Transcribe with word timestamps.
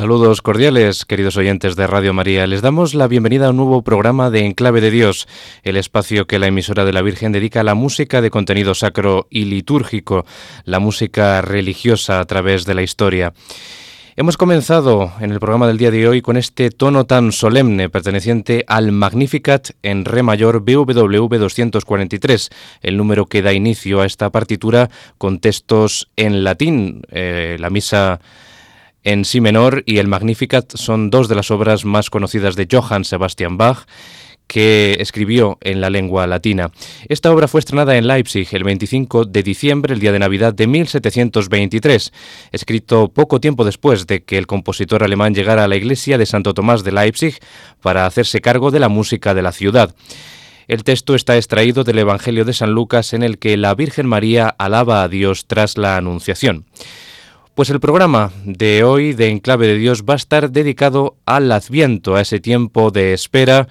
Saludos 0.00 0.40
cordiales, 0.40 1.04
queridos 1.04 1.36
oyentes 1.36 1.76
de 1.76 1.86
Radio 1.86 2.14
María. 2.14 2.46
Les 2.46 2.62
damos 2.62 2.94
la 2.94 3.06
bienvenida 3.06 3.48
a 3.48 3.50
un 3.50 3.58
nuevo 3.58 3.82
programa 3.82 4.30
de 4.30 4.46
Enclave 4.46 4.80
de 4.80 4.90
Dios, 4.90 5.28
el 5.62 5.76
espacio 5.76 6.26
que 6.26 6.38
la 6.38 6.46
emisora 6.46 6.86
de 6.86 6.94
la 6.94 7.02
Virgen 7.02 7.32
dedica 7.32 7.60
a 7.60 7.64
la 7.64 7.74
música 7.74 8.22
de 8.22 8.30
contenido 8.30 8.74
sacro 8.74 9.26
y 9.28 9.44
litúrgico, 9.44 10.24
la 10.64 10.78
música 10.78 11.42
religiosa 11.42 12.18
a 12.18 12.24
través 12.24 12.64
de 12.64 12.72
la 12.72 12.80
historia. 12.80 13.34
Hemos 14.16 14.38
comenzado 14.38 15.12
en 15.20 15.32
el 15.32 15.38
programa 15.38 15.66
del 15.66 15.76
día 15.76 15.90
de 15.90 16.08
hoy 16.08 16.22
con 16.22 16.38
este 16.38 16.70
tono 16.70 17.04
tan 17.04 17.30
solemne 17.30 17.90
perteneciente 17.90 18.64
al 18.68 18.92
Magnificat 18.92 19.72
en 19.82 20.06
Re 20.06 20.22
mayor 20.22 20.60
BWV 20.60 21.38
243, 21.38 22.48
el 22.80 22.96
número 22.96 23.26
que 23.26 23.42
da 23.42 23.52
inicio 23.52 24.00
a 24.00 24.06
esta 24.06 24.30
partitura 24.30 24.88
con 25.18 25.40
textos 25.40 26.08
en 26.16 26.42
latín, 26.42 27.02
eh, 27.10 27.58
la 27.60 27.68
misa 27.68 28.20
en 29.04 29.24
si 29.24 29.40
menor 29.40 29.82
y 29.86 29.98
el 29.98 30.08
Magnificat 30.08 30.76
son 30.76 31.10
dos 31.10 31.28
de 31.28 31.34
las 31.34 31.50
obras 31.50 31.84
más 31.84 32.10
conocidas 32.10 32.56
de 32.56 32.68
Johann 32.70 33.04
Sebastian 33.04 33.56
Bach 33.56 33.86
que 34.50 34.96
escribió 34.98 35.58
en 35.60 35.80
la 35.80 35.90
lengua 35.90 36.26
latina. 36.26 36.72
Esta 37.08 37.30
obra 37.30 37.46
fue 37.46 37.60
estrenada 37.60 37.96
en 37.96 38.08
Leipzig 38.08 38.48
el 38.50 38.64
25 38.64 39.24
de 39.24 39.44
diciembre, 39.44 39.94
el 39.94 40.00
día 40.00 40.10
de 40.10 40.18
Navidad 40.18 40.52
de 40.52 40.66
1723, 40.66 42.12
escrito 42.50 43.06
poco 43.08 43.40
tiempo 43.40 43.64
después 43.64 44.08
de 44.08 44.24
que 44.24 44.38
el 44.38 44.48
compositor 44.48 45.04
alemán 45.04 45.36
llegara 45.36 45.62
a 45.62 45.68
la 45.68 45.76
iglesia 45.76 46.18
de 46.18 46.26
Santo 46.26 46.52
Tomás 46.52 46.82
de 46.82 46.90
Leipzig 46.90 47.38
para 47.80 48.06
hacerse 48.06 48.40
cargo 48.40 48.72
de 48.72 48.80
la 48.80 48.88
música 48.88 49.34
de 49.34 49.42
la 49.42 49.52
ciudad. 49.52 49.94
El 50.66 50.82
texto 50.82 51.14
está 51.14 51.36
extraído 51.36 51.84
del 51.84 52.00
Evangelio 52.00 52.44
de 52.44 52.52
San 52.52 52.72
Lucas 52.72 53.12
en 53.12 53.22
el 53.22 53.38
que 53.38 53.56
la 53.56 53.76
Virgen 53.76 54.08
María 54.08 54.48
alaba 54.58 55.04
a 55.04 55.08
Dios 55.08 55.46
tras 55.46 55.78
la 55.78 55.96
Anunciación. 55.96 56.64
Pues 57.54 57.68
el 57.68 57.80
programa 57.80 58.32
de 58.44 58.84
hoy 58.84 59.12
de 59.12 59.28
Enclave 59.28 59.66
de 59.66 59.76
Dios 59.76 60.04
va 60.08 60.14
a 60.14 60.16
estar 60.16 60.50
dedicado 60.50 61.16
al 61.26 61.50
Adviento, 61.50 62.14
a 62.14 62.20
ese 62.20 62.40
tiempo 62.40 62.90
de 62.90 63.12
espera 63.12 63.68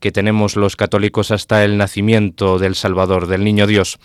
que 0.00 0.12
tenemos 0.12 0.56
los 0.56 0.76
católicos 0.76 1.30
hasta 1.30 1.64
el 1.64 1.78
nacimiento 1.78 2.58
del 2.58 2.74
Salvador, 2.74 3.28
del 3.28 3.44
Niño 3.44 3.66
Dios. 3.66 3.98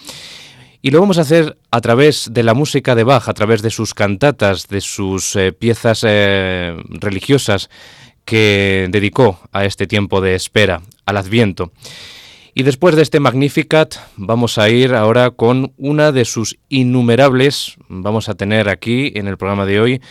Y 0.82 0.92
lo 0.92 1.02
vamos 1.02 1.18
a 1.18 1.22
hacer 1.22 1.58
a 1.72 1.82
través 1.82 2.30
de 2.32 2.44
la 2.44 2.54
música 2.54 2.94
de 2.94 3.04
Bach, 3.04 3.28
a 3.28 3.34
través 3.34 3.64
de 3.64 3.72
sus 3.72 3.96
cantatas, 3.96 4.68
de 4.68 4.82
sus 4.82 5.36
eh, 5.36 5.52
piezas 5.52 6.06
eh, 6.08 6.78
religiosas 6.88 7.70
que 8.24 8.88
dedicó 8.92 9.40
a 9.52 9.66
este 9.66 9.88
tiempo 9.88 10.22
de 10.22 10.36
espera, 10.36 10.84
al 11.06 11.18
Adviento. 11.18 11.72
Y 12.58 12.64
después 12.64 12.96
de 12.96 13.04
este 13.04 13.20
Magnificat 13.20 13.98
vamos 14.16 14.58
a 14.58 14.68
ir 14.68 14.96
ahora 14.96 15.30
con 15.30 15.74
una 15.78 16.12
de 16.12 16.26
sus 16.26 16.58
innumerables, 16.70 17.76
vamos 17.88 18.30
a 18.30 18.34
tener 18.34 18.68
aquí 18.68 19.12
en 19.14 19.28
el 19.28 19.38
programa 19.38 19.68
de 19.68 19.80
hoy, 19.80 20.02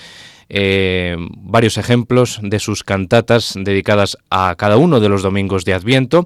eh, 0.49 1.17
varios 1.39 1.77
ejemplos 1.77 2.39
de 2.41 2.61
sus 2.61 2.85
cantatas 2.85 3.55
dedicadas 3.57 4.17
a 4.31 4.55
cada 4.57 4.77
uno 4.77 5.01
de 5.01 5.09
los 5.09 5.25
domingos 5.25 5.65
de 5.65 5.75
Adviento 5.75 6.25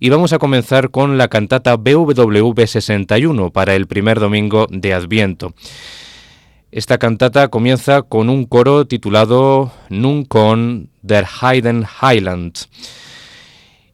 y 0.00 0.08
vamos 0.08 0.32
a 0.32 0.38
comenzar 0.38 0.88
con 0.88 1.18
la 1.18 1.28
cantata 1.28 1.76
BWV 1.76 2.66
61 2.66 3.50
para 3.50 3.74
el 3.74 3.86
primer 3.86 4.20
domingo 4.20 4.68
de 4.70 4.94
Adviento. 4.94 5.52
Esta 6.72 6.96
cantata 6.96 7.48
comienza 7.48 8.00
con 8.00 8.30
un 8.30 8.46
coro 8.46 8.86
titulado 8.86 9.70
Nun 9.90 10.24
con 10.24 10.88
der 11.02 11.26
Heiden 11.42 11.84
Highland. 12.00 12.54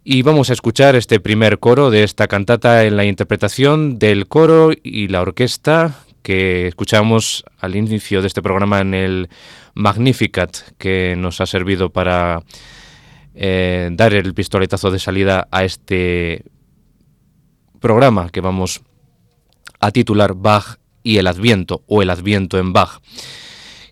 Y 0.07 0.21
vamos 0.21 0.51
a 0.51 0.53
escuchar 0.53 0.97
este 0.97 1.19
primer 1.19 1.59
coro 1.59 1.89
de 1.89 2.05
esta 2.05 2.29
cantata 2.29 2.85
en 2.85 2.99
la 2.99 3.07
interpretación 3.07 3.99
del 3.99 4.29
coro 4.29 4.71
y 4.83 5.09
la 5.09 5.23
orquesta 5.23 6.05
que 6.23 6.67
escuchamos 6.67 7.43
al 7.59 7.75
inicio 7.75 8.21
de 8.21 8.27
este 8.27 8.43
programa 8.43 8.83
en 8.83 8.93
el 8.93 9.31
Magnificat, 9.73 10.59
que 10.77 11.17
nos 11.17 11.41
ha 11.41 11.47
servido 11.47 11.89
para 11.89 12.43
eh, 13.35 13.89
dar 13.93 14.13
el 14.13 14.35
pistoletazo 14.35 14.91
de 14.91 14.99
salida 14.99 15.49
a 15.51 15.65
este 15.65 16.45
programa 17.81 18.29
que 18.29 18.43
vamos 18.43 18.83
a 19.81 19.91
titular 19.91 20.35
Bach 20.35 20.81
y 21.03 21.17
el 21.17 21.27
Adviento 21.27 21.83
o 21.87 22.03
el 22.03 22.11
Adviento 22.11 22.59
en 22.59 22.75
Bach, 22.75 23.01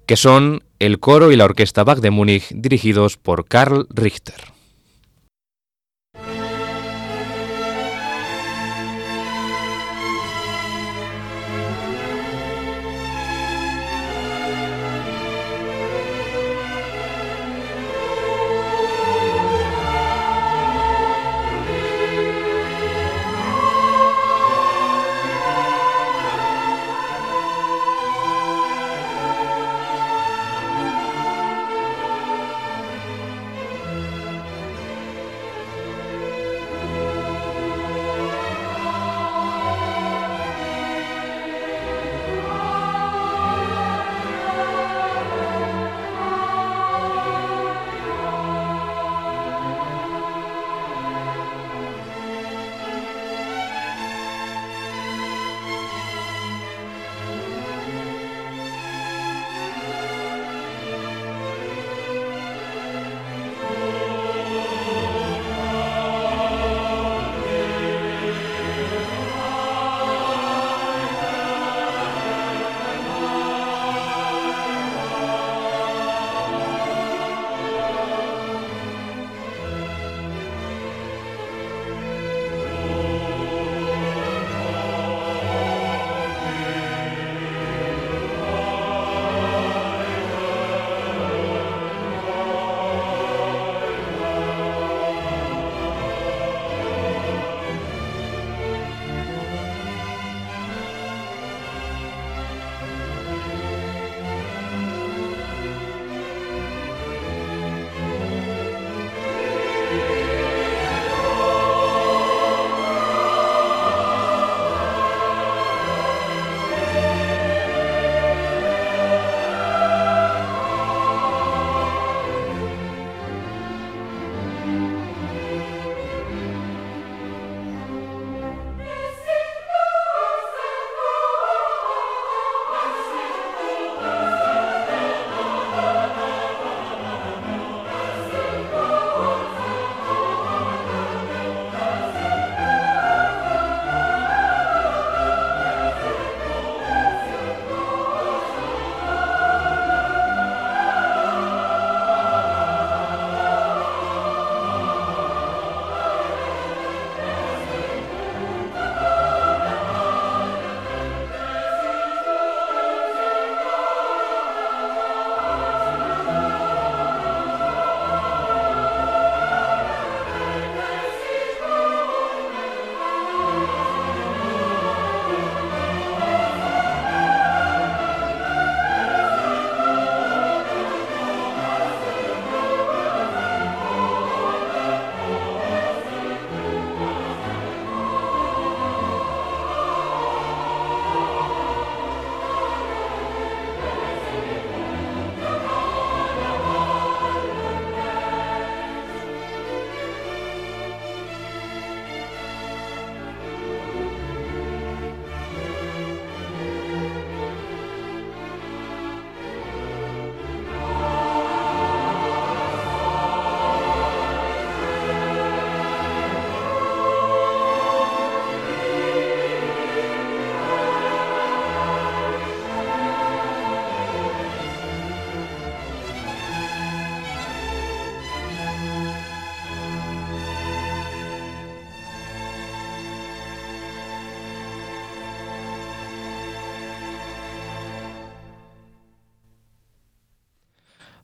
que 0.05 0.19
son 0.19 0.63
el 0.79 1.01
coro 1.01 1.33
y 1.33 1.37
la 1.37 1.47
orquesta 1.47 1.85
Bach 1.85 2.01
de 2.01 2.11
Múnich 2.11 2.49
dirigidos 2.51 3.17
por 3.17 3.47
Karl 3.47 3.87
Richter. 3.89 4.53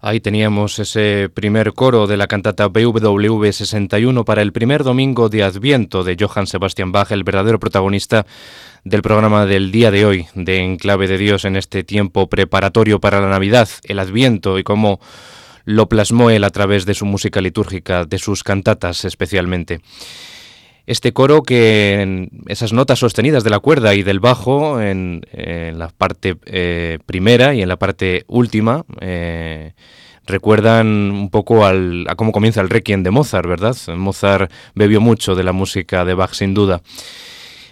Ahí 0.08 0.20
teníamos 0.20 0.78
ese 0.78 1.28
primer 1.28 1.74
coro 1.74 2.06
de 2.06 2.16
la 2.16 2.28
cantata 2.28 2.68
BWV 2.68 3.52
61 3.52 4.24
para 4.24 4.40
el 4.40 4.54
primer 4.54 4.82
domingo 4.82 5.28
de 5.28 5.42
Adviento 5.42 6.02
de 6.02 6.16
Johann 6.18 6.46
Sebastian 6.46 6.92
Bach, 6.92 7.12
el 7.12 7.24
verdadero 7.24 7.60
protagonista 7.60 8.24
del 8.84 9.02
programa 9.02 9.44
del 9.44 9.70
día 9.70 9.90
de 9.90 10.06
hoy 10.06 10.26
de 10.32 10.64
Enclave 10.64 11.08
de 11.08 11.18
Dios 11.18 11.44
en 11.44 11.56
este 11.56 11.84
tiempo 11.84 12.26
preparatorio 12.30 13.00
para 13.00 13.20
la 13.20 13.28
Navidad, 13.28 13.68
el 13.84 13.98
Adviento 13.98 14.58
y 14.58 14.64
cómo 14.64 14.98
lo 15.66 15.90
plasmó 15.90 16.30
él 16.30 16.44
a 16.44 16.50
través 16.50 16.86
de 16.86 16.94
su 16.94 17.04
música 17.04 17.42
litúrgica, 17.42 18.06
de 18.06 18.18
sus 18.18 18.42
cantatas 18.42 19.04
especialmente. 19.04 19.82
Este 20.88 21.12
coro 21.12 21.42
que 21.42 22.00
en 22.00 22.30
esas 22.46 22.72
notas 22.72 22.98
sostenidas 22.98 23.44
de 23.44 23.50
la 23.50 23.58
cuerda 23.58 23.94
y 23.94 24.02
del 24.02 24.20
bajo 24.20 24.80
en, 24.80 25.20
la 25.34 25.90
parte 25.90 26.38
eh, 26.46 26.98
primera 27.04 27.54
y 27.54 27.60
en 27.60 27.68
la 27.68 27.76
parte 27.76 28.24
última 28.26 28.86
eh, 29.02 29.74
recuerdan 30.26 30.86
un 30.86 31.28
poco 31.28 31.66
al, 31.66 32.06
a 32.08 32.14
cómo 32.14 32.32
comienza 32.32 32.62
el 32.62 32.70
Requiem 32.70 33.02
de 33.02 33.10
Mozart, 33.10 33.46
¿verdad? 33.46 33.76
Mozart 33.96 34.50
bebió 34.74 35.02
mucho 35.02 35.34
de 35.34 35.44
la 35.44 35.52
música 35.52 36.06
de 36.06 36.14
Bach 36.14 36.32
sin 36.32 36.54
duda. 36.54 36.80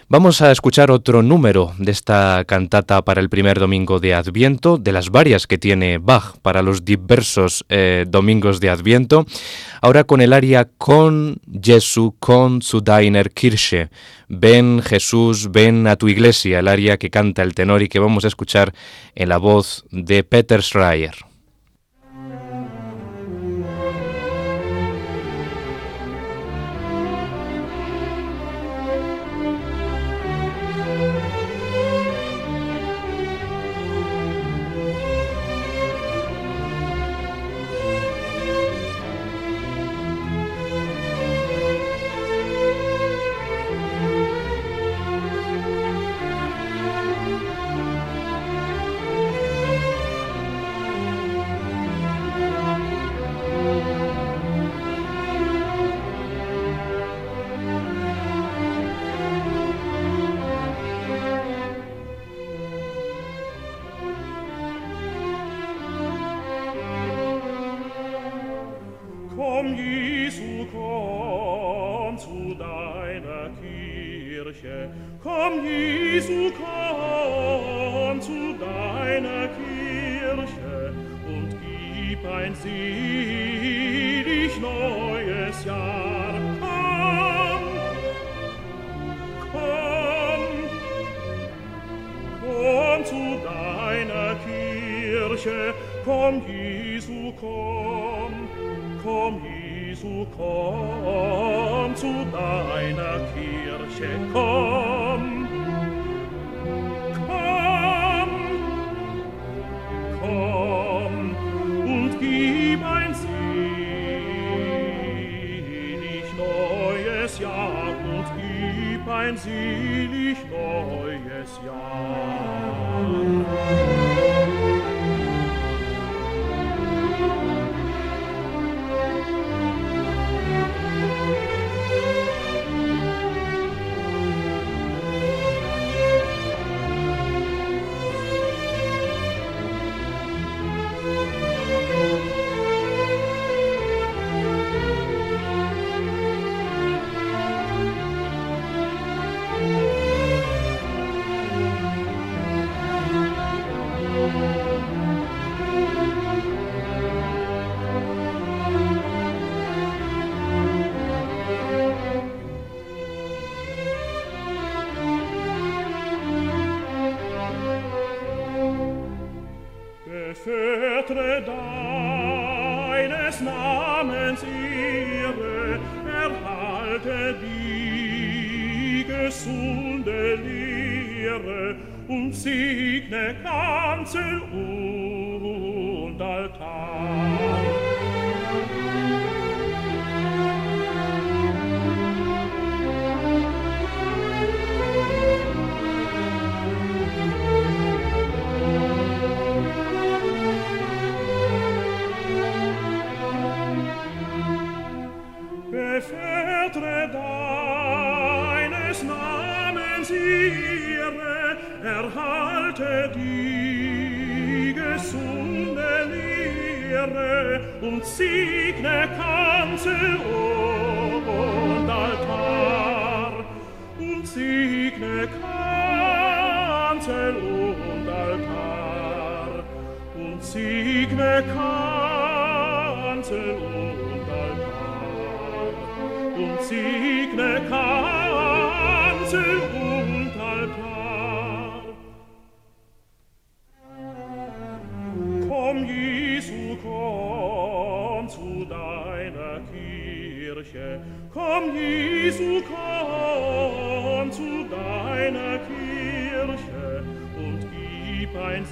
Vamos 0.09 0.41
a 0.41 0.53
escuchar 0.53 0.93
otro 0.93 1.21
número 1.21 1.73
de 1.79 1.91
esta 1.91 2.45
cantata 2.47 3.03
para 3.03 3.21
el 3.21 3.29
primer 3.29 3.59
domingo 3.59 3.99
de 3.99 4.15
Adviento, 4.15 4.79
de 4.79 4.93
las 4.93 5.11
varias 5.11 5.49
que 5.49 5.59
tiene 5.59 5.99
Bach 5.99 6.37
para 6.43 6.63
los 6.63 6.85
diversos 6.85 7.65
eh, 7.69 8.05
domingos 8.07 8.61
de 8.61 8.71
Adviento. 8.71 9.27
Ahora 9.81 10.05
con 10.05 10.21
el 10.21 10.33
aria 10.33 10.69
Con 10.79 11.39
Jesu, 11.61 12.15
con 12.21 12.63
zu 12.63 12.83
deiner 12.83 13.33
Kirche. 13.33 13.91
Ven 14.29 14.81
Jesús, 14.81 15.51
ven 15.51 15.89
a 15.89 15.97
tu 15.97 16.07
iglesia, 16.07 16.61
el 16.61 16.69
aria 16.69 16.99
que 16.99 17.11
canta 17.11 17.43
el 17.43 17.57
tenor 17.57 17.83
y 17.83 17.89
que 17.89 17.99
vamos 17.99 18.25
a 18.25 18.29
escuchar 18.29 18.73
en 19.17 19.29
la 19.29 19.39
voz 19.39 19.87
de 19.91 20.23
Peter 20.23 20.63
Schreier. 20.63 21.26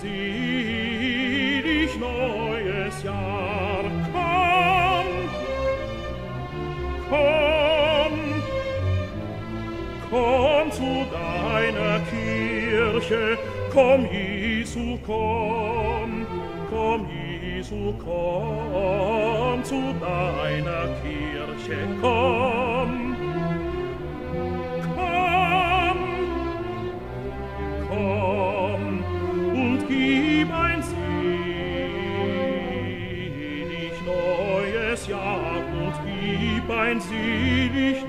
sieh 0.00 1.62
dich 1.62 1.98
neues 1.98 3.02
Jahr. 3.02 3.84
Komm, 7.10 8.18
komm 10.10 10.72
zu 10.72 11.06
deiner 11.12 12.00
Kirche, 12.10 13.38
komm, 13.72 14.06
Jesu, 14.10 14.98
komm, 15.06 16.26
komm, 16.70 17.06
Jesu, 17.08 17.94
komm 18.04 19.62
zu 19.64 19.80
deiner 20.00 20.88
Kirche, 21.02 21.78
komm. 22.00 23.16
Komm, 24.94 25.98
komm. 27.88 28.53
mein 36.84 37.00
selig 37.00 38.04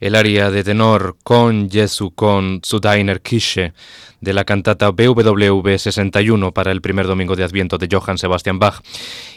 el 0.00 0.14
aria 0.14 0.50
de 0.50 0.64
tenor 0.64 1.16
con 1.22 1.70
Jesu 1.70 2.12
con 2.12 2.60
zu 2.62 2.80
deiner 2.80 3.20
Kische 3.20 3.74
de 4.20 4.32
la 4.32 4.44
cantata 4.44 4.90
BWV 4.90 5.78
61 5.78 6.52
para 6.52 6.72
el 6.72 6.80
primer 6.80 7.06
domingo 7.06 7.36
de 7.36 7.44
Adviento 7.44 7.78
de 7.78 7.88
Johann 7.90 8.18
Sebastian 8.18 8.58
Bach. 8.58 8.80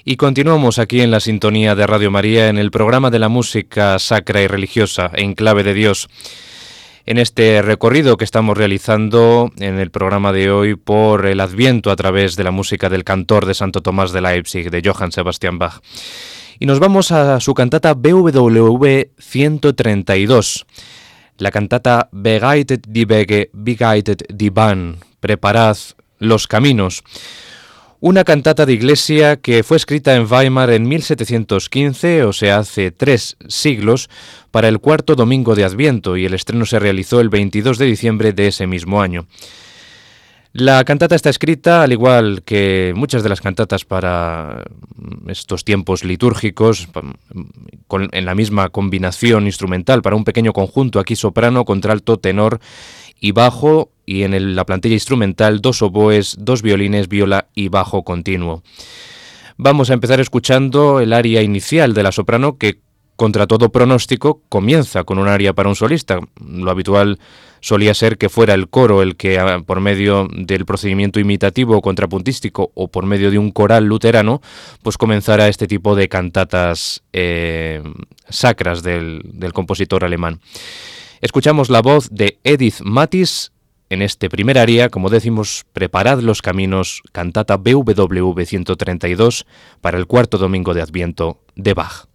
Y 0.03 0.15
continuamos 0.15 0.79
aquí 0.79 1.01
en 1.01 1.11
la 1.11 1.19
sintonía 1.19 1.75
de 1.75 1.87
Radio 1.87 2.11
María 2.11 2.49
en 2.49 2.57
el 2.57 2.71
programa 2.71 3.09
de 3.09 3.19
la 3.19 3.29
música 3.29 3.97
sacra 3.99 4.41
y 4.41 4.47
religiosa 4.47 5.11
en 5.13 5.35
clave 5.35 5.63
de 5.63 5.73
Dios. 5.73 6.09
En 7.05 7.17
este 7.17 7.61
recorrido 7.61 8.15
que 8.15 8.23
estamos 8.23 8.57
realizando 8.57 9.51
en 9.57 9.77
el 9.77 9.91
programa 9.91 10.31
de 10.31 10.49
hoy 10.49 10.75
por 10.75 11.25
el 11.25 11.41
Adviento 11.41 11.91
a 11.91 11.97
través 11.97 12.37
de 12.37 12.45
la 12.45 12.51
música 12.51 12.87
del 12.87 13.03
cantor 13.03 13.45
de 13.45 13.53
Santo 13.53 13.81
Tomás 13.81 14.13
de 14.13 14.21
Leipzig 14.21 14.71
de 14.71 14.81
Johann 14.83 15.11
Sebastian 15.11 15.59
Bach. 15.59 15.81
Y 16.63 16.65
nos 16.65 16.79
vamos 16.79 17.11
a 17.11 17.41
su 17.41 17.53
cantata 17.53 17.93
BWV 17.93 19.07
132, 19.17 20.65
la 21.37 21.51
cantata 21.51 22.07
Begeitet 22.13 22.87
die 22.87 23.03
Wege, 23.03 23.49
Begeitet 23.51 24.23
die 24.33 24.49
Bahn, 24.49 24.99
Preparad 25.19 25.75
los 26.19 26.47
caminos. 26.47 27.03
Una 27.99 28.23
cantata 28.23 28.65
de 28.65 28.71
iglesia 28.71 29.35
que 29.35 29.63
fue 29.63 29.75
escrita 29.75 30.15
en 30.15 30.25
Weimar 30.25 30.69
en 30.69 30.87
1715, 30.87 32.23
o 32.23 32.31
sea, 32.31 32.59
hace 32.59 32.91
tres 32.91 33.35
siglos, 33.49 34.09
para 34.49 34.69
el 34.69 34.79
cuarto 34.79 35.15
domingo 35.15 35.55
de 35.55 35.65
Adviento 35.65 36.15
y 36.15 36.23
el 36.23 36.33
estreno 36.33 36.65
se 36.65 36.79
realizó 36.79 37.19
el 37.19 37.27
22 37.27 37.77
de 37.77 37.85
diciembre 37.87 38.31
de 38.31 38.47
ese 38.47 38.67
mismo 38.67 39.01
año. 39.01 39.27
La 40.55 40.83
cantata 40.83 41.15
está 41.15 41.31
escrita, 41.31 41.81
al 41.81 41.93
igual 41.93 42.43
que 42.43 42.93
muchas 42.95 43.23
de 43.23 43.29
las 43.29 43.41
cantatas 43.41 43.85
para 43.85 44.63
estos 45.27 45.65
tiempos 45.65 46.03
litúrgicos, 46.03 46.87
en 47.89 48.25
la 48.25 48.35
misma 48.35 48.69
combinación 48.69 49.47
instrumental 49.47 50.03
para 50.03 50.15
un 50.15 50.23
pequeño 50.23 50.53
conjunto, 50.53 50.99
aquí 50.99 51.15
soprano, 51.15 51.65
contralto, 51.65 52.17
tenor 52.17 52.59
y 53.19 53.31
bajo, 53.31 53.89
y 54.05 54.21
en 54.21 54.55
la 54.55 54.63
plantilla 54.63 54.93
instrumental 54.93 55.59
dos 55.59 55.81
oboes, 55.81 56.35
dos 56.39 56.61
violines, 56.61 57.07
viola 57.07 57.47
y 57.55 57.69
bajo 57.69 58.03
continuo. 58.03 58.61
Vamos 59.57 59.89
a 59.89 59.95
empezar 59.95 60.19
escuchando 60.19 60.99
el 60.99 61.13
aria 61.13 61.41
inicial 61.41 61.95
de 61.95 62.03
la 62.03 62.11
soprano 62.11 62.59
que 62.59 62.79
contra 63.15 63.47
todo 63.47 63.69
pronóstico, 63.69 64.41
comienza 64.49 65.03
con 65.03 65.19
un 65.19 65.27
aria 65.27 65.53
para 65.53 65.69
un 65.69 65.75
solista. 65.75 66.19
Lo 66.39 66.71
habitual 66.71 67.19
solía 67.61 67.93
ser 67.93 68.17
que 68.17 68.29
fuera 68.29 68.53
el 68.53 68.67
coro 68.69 69.01
el 69.01 69.15
que, 69.15 69.39
ah, 69.39 69.61
por 69.65 69.79
medio 69.79 70.27
del 70.35 70.65
procedimiento 70.65 71.19
imitativo 71.19 71.77
o 71.77 71.81
contrapuntístico 71.81 72.71
o 72.73 72.89
por 72.89 73.05
medio 73.05 73.31
de 73.31 73.37
un 73.37 73.51
coral 73.51 73.85
luterano, 73.85 74.41
pues 74.81 74.97
comenzara 74.97 75.47
este 75.47 75.67
tipo 75.67 75.95
de 75.95 76.09
cantatas 76.09 77.03
eh, 77.13 77.81
sacras 78.29 78.83
del, 78.83 79.21
del 79.23 79.53
compositor 79.53 80.03
alemán. 80.03 80.41
Escuchamos 81.21 81.69
la 81.69 81.81
voz 81.81 82.09
de 82.11 82.39
Edith 82.43 82.81
Matis 82.81 83.53
en 83.89 84.01
este 84.01 84.29
primer 84.29 84.57
aria, 84.57 84.89
como 84.89 85.09
decimos, 85.09 85.65
Preparad 85.71 86.19
los 86.19 86.41
caminos, 86.41 87.01
cantata 87.11 87.57
BWV 87.57 88.45
132 88.45 89.45
para 89.81 89.97
el 89.97 90.07
cuarto 90.07 90.37
domingo 90.37 90.73
de 90.73 90.81
Adviento 90.81 91.39
de 91.55 91.73
Bach. 91.73 92.12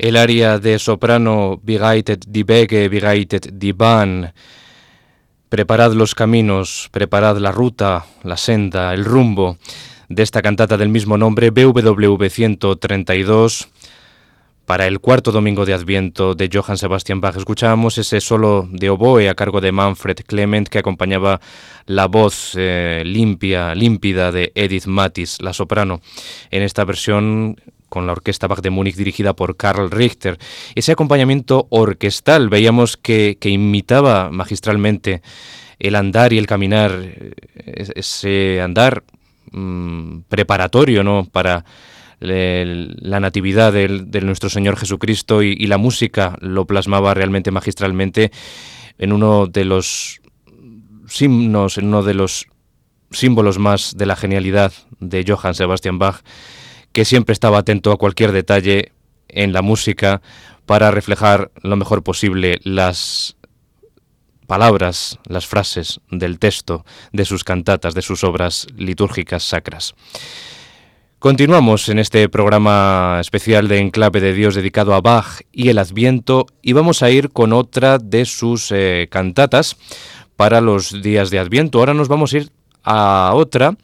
El 0.00 0.16
área 0.16 0.58
de 0.58 0.78
soprano 0.78 1.60
Begaitet 1.62 2.24
die 2.26 2.42
Bege, 2.42 2.88
Begaitet 2.88 3.50
die. 3.52 3.74
Preparad 5.50 5.92
los 5.92 6.14
caminos, 6.14 6.88
preparad 6.90 7.36
la 7.36 7.52
ruta, 7.52 8.06
la 8.22 8.36
senda, 8.36 8.94
el 8.94 9.04
rumbo 9.04 9.58
de 10.08 10.22
esta 10.22 10.40
cantata 10.42 10.76
del 10.78 10.88
mismo 10.88 11.18
nombre, 11.18 11.50
BWV 11.50 12.30
132, 12.30 13.68
para 14.64 14.86
el 14.86 15.00
cuarto 15.00 15.32
domingo 15.32 15.66
de 15.66 15.74
Adviento 15.74 16.34
de 16.34 16.48
Johann 16.50 16.78
Sebastian 16.78 17.20
Bach. 17.20 17.36
Escuchábamos 17.36 17.98
ese 17.98 18.20
solo 18.20 18.68
de 18.70 18.88
oboe 18.88 19.28
a 19.28 19.34
cargo 19.34 19.60
de 19.60 19.72
Manfred 19.72 20.20
Clement 20.26 20.68
que 20.68 20.78
acompañaba 20.78 21.40
la 21.86 22.06
voz 22.06 22.54
eh, 22.56 23.02
limpia, 23.04 23.74
límpida 23.74 24.32
de 24.32 24.52
Edith 24.54 24.86
Mattis, 24.86 25.42
la 25.42 25.52
soprano, 25.52 26.00
en 26.50 26.62
esta 26.62 26.84
versión 26.84 27.56
con 27.90 28.06
la 28.06 28.12
Orquesta 28.12 28.46
Bach 28.46 28.60
de 28.60 28.70
Múnich 28.70 28.96
dirigida 28.96 29.34
por 29.34 29.58
Karl 29.58 29.90
Richter. 29.90 30.38
Ese 30.74 30.92
acompañamiento 30.92 31.66
orquestal 31.68 32.48
veíamos 32.48 32.96
que, 32.96 33.36
imitaba 33.42 34.30
magistralmente 34.30 35.20
el 35.78 35.96
andar 35.96 36.32
y 36.32 36.38
el 36.38 36.46
caminar, 36.46 36.92
eh, 37.02 37.32
ese 37.94 38.62
andar 38.62 39.02
mm, 39.52 40.20
preparatorio 40.28 41.02
¿no? 41.04 41.28
para 41.30 41.66
la 42.20 43.18
natividad 43.18 43.72
de, 43.72 44.20
nuestro 44.20 44.50
Señor 44.50 44.76
Jesucristo 44.76 45.42
y, 45.42 45.66
la 45.66 45.78
música 45.78 46.36
lo 46.40 46.66
plasmaba 46.66 47.14
realmente 47.14 47.50
magistralmente 47.50 48.30
en 48.98 49.12
uno 49.12 49.46
de 49.46 49.64
los 49.64 50.20
en 51.18 51.56
uno 51.56 52.02
de 52.02 52.14
los 52.14 52.46
símbolos 53.10 53.58
más 53.58 53.96
de 53.96 54.06
la 54.06 54.16
genialidad 54.16 54.72
de 55.00 55.24
Johann 55.26 55.54
Sebastian 55.54 55.98
Bach, 55.98 56.20
que 56.92 57.04
siempre 57.04 57.32
estaba 57.32 57.58
atento 57.58 57.92
a 57.92 57.96
cualquier 57.96 58.32
detalle 58.32 58.92
en 59.28 59.52
la 59.52 59.62
música 59.62 60.22
para 60.66 60.90
reflejar 60.90 61.50
lo 61.62 61.76
mejor 61.76 62.02
posible 62.02 62.60
las 62.62 63.36
palabras, 64.46 65.18
las 65.26 65.46
frases 65.46 66.00
del 66.10 66.38
texto 66.38 66.84
de 67.12 67.24
sus 67.24 67.44
cantatas, 67.44 67.94
de 67.94 68.02
sus 68.02 68.24
obras 68.24 68.66
litúrgicas 68.76 69.44
sacras. 69.44 69.94
Continuamos 71.20 71.88
en 71.88 71.98
este 71.98 72.28
programa 72.28 73.18
especial 73.20 73.68
de 73.68 73.78
Enclave 73.78 74.20
de 74.20 74.32
Dios 74.32 74.54
dedicado 74.54 74.94
a 74.94 75.00
Bach 75.00 75.42
y 75.52 75.68
el 75.68 75.78
Adviento 75.78 76.46
y 76.62 76.72
vamos 76.72 77.02
a 77.02 77.10
ir 77.10 77.30
con 77.30 77.52
otra 77.52 77.98
de 77.98 78.24
sus 78.24 78.72
eh, 78.72 79.06
cantatas 79.10 79.76
para 80.36 80.60
los 80.62 81.02
días 81.02 81.30
de 81.30 81.38
Adviento. 81.38 81.78
Ahora 81.78 81.92
nos 81.92 82.08
vamos 82.08 82.32
a 82.32 82.38
ir 82.38 82.50
a 82.82 83.32
otra 83.34 83.76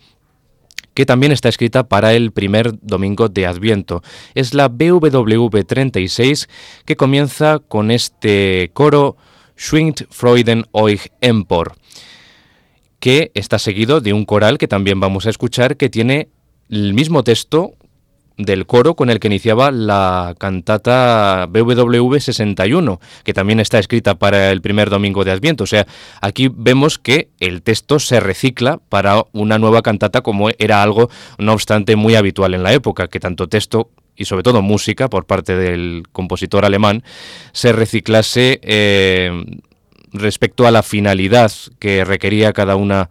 que 0.97 1.05
también 1.05 1.31
está 1.31 1.51
escrita 1.51 1.89
para 1.89 2.15
el 2.15 2.33
primer 2.33 2.73
domingo 2.81 3.29
de 3.29 3.47
Adviento. 3.47 4.03
Es 4.35 4.55
la 4.55 4.69
BWV 4.69 5.65
36 5.67 6.49
que 6.87 6.97
comienza 6.97 7.59
con 7.59 7.91
este 7.91 8.71
coro 8.73 9.19
Schwingt 9.59 10.05
Freuden 10.11 10.65
euch 10.73 11.11
empor, 11.21 11.75
que 12.99 13.31
está 13.35 13.59
seguido 13.59 14.01
de 14.01 14.15
un 14.15 14.25
coral 14.25 14.57
que 14.57 14.69
también 14.69 14.99
vamos 14.99 15.27
a 15.27 15.31
escuchar 15.31 15.77
que 15.77 15.91
tiene 15.91 16.31
el 16.71 16.95
mismo 16.95 17.23
texto 17.23 17.75
del 18.37 18.67
coro 18.67 18.95
con 18.95 19.09
el 19.11 19.19
que 19.19 19.29
iniciaba 19.29 19.71
la 19.71 20.35
cantata 20.39 21.47
BWV 21.47 22.21
61, 22.21 23.01
que 23.25 23.35
también 23.35 23.61
está 23.61 23.79
escrita 23.79 24.17
para 24.17 24.51
el 24.51 24.61
primer 24.61 24.91
domingo 24.91 25.25
de 25.25 25.31
Adviento. 25.31 25.65
O 25.65 25.67
sea, 25.67 25.87
aquí 26.21 26.51
vemos 26.55 26.99
que 26.99 27.31
el 27.41 27.63
texto 27.63 27.99
se 27.99 28.21
recicla 28.21 28.79
para 28.89 29.25
una 29.33 29.59
nueva 29.59 29.83
cantata 29.83 30.21
como 30.21 30.51
era 30.59 30.83
algo, 30.83 31.09
no 31.39 31.53
obstante, 31.53 31.97
muy 31.97 32.15
habitual 32.15 32.55
en 32.55 32.63
la 32.63 32.73
época, 32.73 33.09
que 33.09 33.21
tanto 33.21 33.49
texto 33.49 33.91
y 34.17 34.25
sobre 34.25 34.43
todo 34.43 34.63
música 34.63 35.09
por 35.09 35.27
parte 35.27 35.57
del 35.57 36.05
compositor 36.11 36.65
alemán 36.65 37.05
se 37.53 37.73
reciclase 37.73 38.61
eh, 38.63 39.45
respecto 40.13 40.67
a 40.67 40.71
la 40.71 40.83
finalidad 40.83 41.53
que 41.79 42.05
requería 42.05 42.53
cada 42.53 42.77
una 42.77 43.11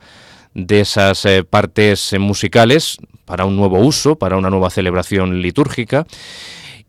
de 0.55 0.79
esas 0.79 1.25
eh, 1.25 1.43
partes 1.43 2.13
eh, 2.13 2.19
musicales 2.19 2.97
para 3.25 3.45
un 3.45 3.55
nuevo 3.55 3.79
uso, 3.79 4.15
para 4.15 4.37
una 4.37 4.49
nueva 4.49 4.71
celebración 4.71 5.41
litúrgica. 5.41 6.07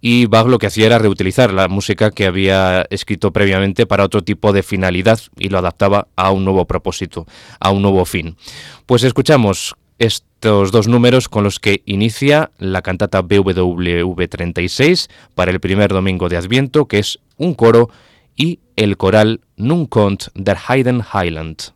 Y 0.00 0.26
Bach 0.26 0.46
lo 0.46 0.58
que 0.58 0.68
hacía 0.68 0.86
era 0.86 0.98
reutilizar 0.98 1.52
la 1.52 1.68
música 1.68 2.10
que 2.10 2.26
había 2.26 2.86
escrito 2.90 3.32
previamente 3.32 3.86
para 3.86 4.04
otro 4.04 4.22
tipo 4.22 4.52
de 4.52 4.62
finalidad 4.62 5.18
y 5.36 5.48
lo 5.48 5.58
adaptaba 5.58 6.06
a 6.16 6.30
un 6.30 6.44
nuevo 6.44 6.66
propósito, 6.66 7.26
a 7.58 7.70
un 7.70 7.82
nuevo 7.82 8.04
fin. 8.04 8.36
Pues 8.84 9.02
escuchamos 9.02 9.74
estos 9.98 10.70
dos 10.70 10.86
números 10.86 11.28
con 11.28 11.42
los 11.42 11.58
que 11.58 11.82
inicia 11.86 12.50
la 12.58 12.82
cantata 12.82 13.22
BWV 13.22 14.28
36 14.28 15.08
para 15.34 15.50
el 15.50 15.58
primer 15.58 15.90
domingo 15.90 16.28
de 16.28 16.36
Adviento, 16.36 16.86
que 16.86 16.98
es 16.98 17.18
un 17.36 17.54
coro 17.54 17.90
y 18.36 18.60
el 18.76 18.96
coral 18.96 19.40
Nun 19.56 19.86
kommt 19.86 20.28
der 20.34 20.58
Heiden 20.68 21.02
Highland. 21.02 21.75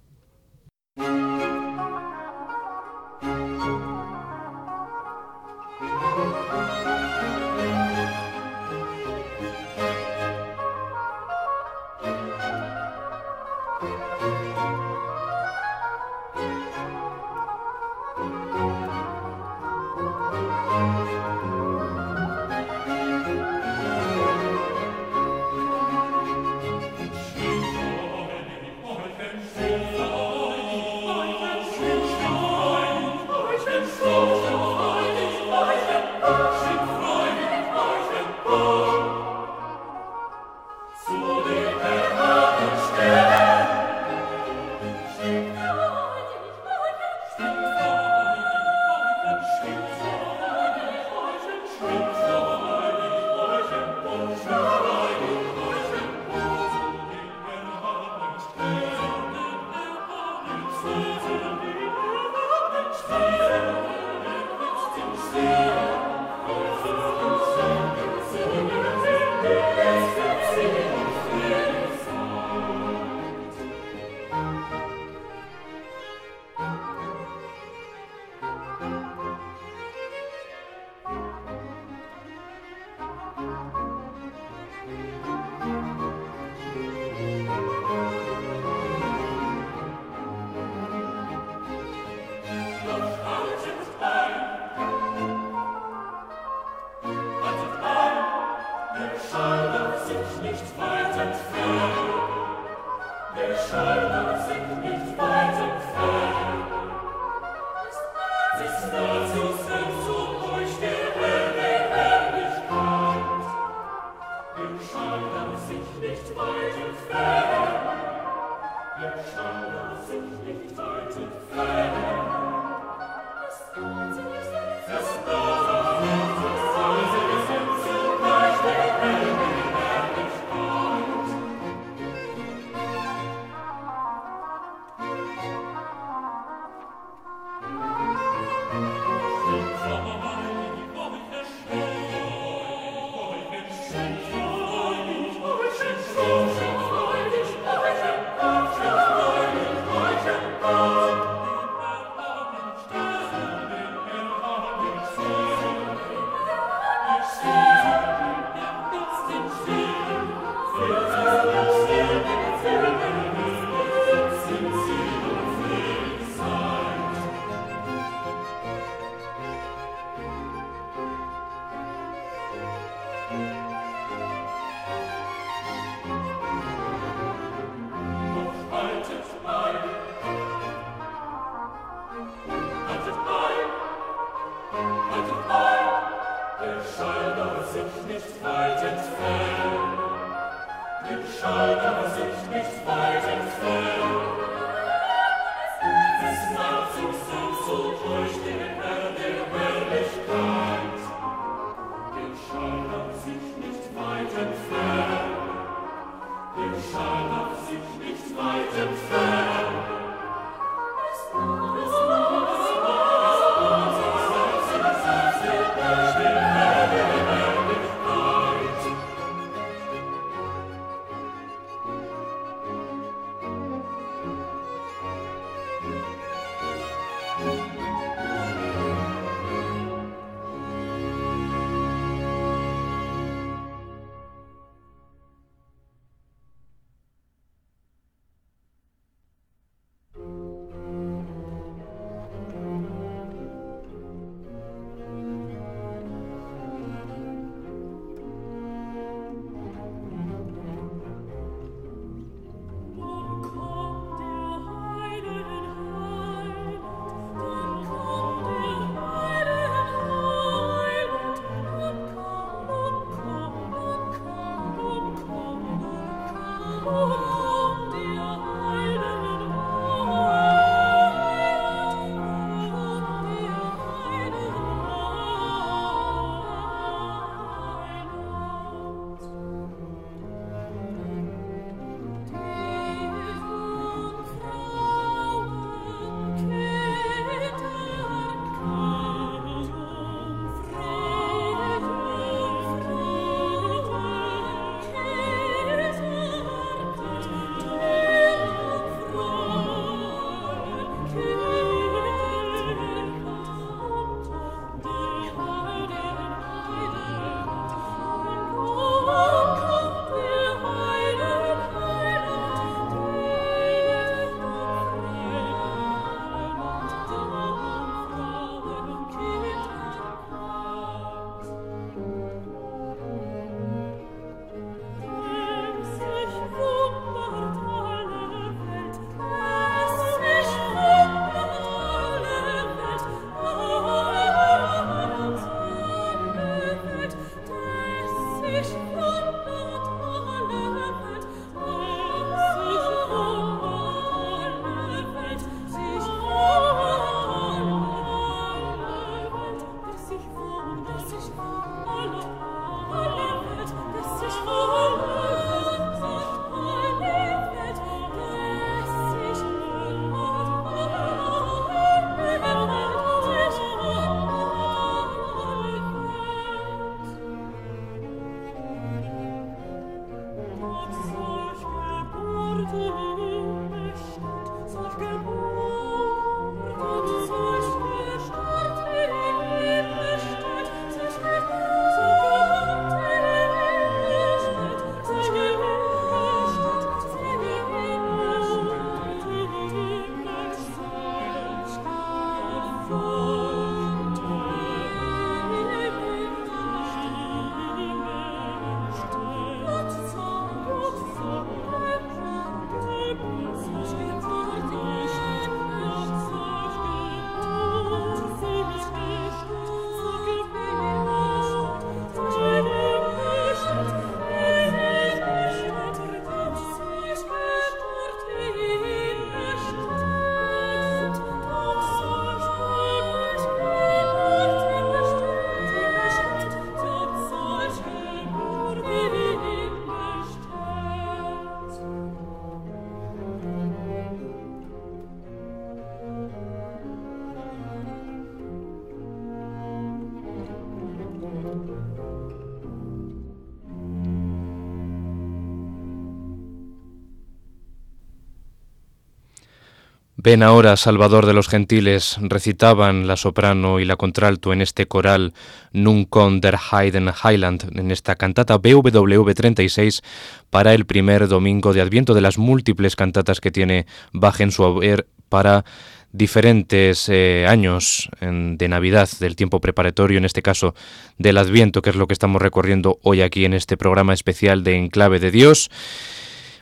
Ven 450.22 450.42
ahora, 450.42 450.76
Salvador 450.76 451.24
de 451.24 451.32
los 451.32 451.48
gentiles, 451.48 452.18
recitaban 452.20 453.06
la 453.06 453.16
soprano 453.16 453.80
y 453.80 453.86
la 453.86 453.96
contralto 453.96 454.52
en 454.52 454.60
este 454.60 454.84
coral 454.84 455.32
Nun 455.72 456.04
con 456.04 456.42
der 456.42 456.58
Heiden 456.58 457.08
Highland, 457.08 457.74
en 457.74 457.90
esta 457.90 458.16
cantata 458.16 458.58
BWV 458.58 459.32
36 459.34 460.02
para 460.50 460.74
el 460.74 460.84
primer 460.84 461.26
domingo 461.26 461.72
de 461.72 461.80
Adviento 461.80 462.12
de 462.12 462.20
las 462.20 462.36
múltiples 462.36 462.96
cantatas 462.96 463.40
que 463.40 463.50
tiene 463.50 463.86
Bach 464.12 464.42
en 464.42 464.52
su 464.52 464.62
haber 464.62 465.06
para 465.30 465.64
diferentes 466.12 467.08
eh, 467.08 467.46
años 467.48 468.10
de 468.20 468.68
Navidad, 468.68 469.08
del 469.20 469.36
tiempo 469.36 469.62
preparatorio, 469.62 470.18
en 470.18 470.26
este 470.26 470.42
caso 470.42 470.74
del 471.16 471.38
Adviento, 471.38 471.80
que 471.80 471.88
es 471.88 471.96
lo 471.96 472.06
que 472.06 472.12
estamos 472.12 472.42
recorriendo 472.42 472.98
hoy 473.04 473.22
aquí 473.22 473.46
en 473.46 473.54
este 473.54 473.78
programa 473.78 474.12
especial 474.12 474.64
de 474.64 474.76
Enclave 474.76 475.18
de 475.18 475.30
Dios, 475.30 475.70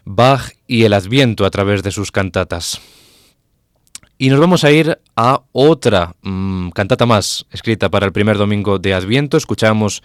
Bach 0.04 0.52
y 0.68 0.84
el 0.84 0.92
Adviento 0.92 1.44
a 1.44 1.50
través 1.50 1.82
de 1.82 1.90
sus 1.90 2.12
cantatas. 2.12 2.80
Y 4.20 4.30
nos 4.30 4.40
vamos 4.40 4.64
a 4.64 4.72
ir 4.72 4.98
a 5.14 5.42
otra 5.52 6.16
mm, 6.22 6.70
cantata 6.70 7.06
más, 7.06 7.46
escrita 7.52 7.88
para 7.88 8.04
el 8.04 8.10
primer 8.10 8.36
domingo 8.36 8.80
de 8.80 8.92
Adviento. 8.92 9.36
Escuchamos 9.36 10.02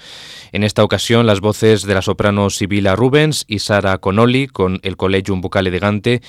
en 0.51 0.64
esta 0.64 0.84
ocasión 0.84 1.26
las 1.26 1.39
voces 1.39 1.82
de 1.82 1.95
la 1.95 2.03
soprano 2.03 2.51
Sibila 2.51 2.95
Rubens 2.95 3.43
y 3.47 3.57
Sara 3.57 3.97
Connolly 3.97 4.45
con 4.45 4.80
el 4.84 4.97
Collegium 4.97 5.41
Vocal 5.41 5.66
Elegante, 5.66 6.22